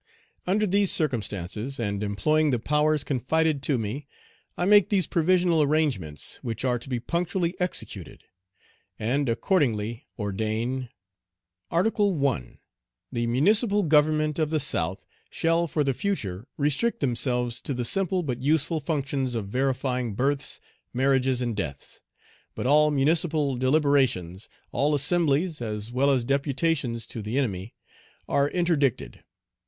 [0.47, 4.07] "Under these circumstances, and employing the powers confided to me,
[4.57, 8.23] I make these provisional arrangements, which are to be punctually executed;
[8.97, 10.89] and accordingly ordain:
[11.69, 12.57] "Article 1.
[13.11, 18.23] The municipal government of the South shall for the future restrict themselves to the simple
[18.23, 20.59] but useful functions of verifying births,
[20.95, 22.01] marriages, and deaths;
[22.55, 27.75] but all municipal deliberations, all assemblies, as well as deputations to the enemy,
[28.27, 29.23] are interdicted.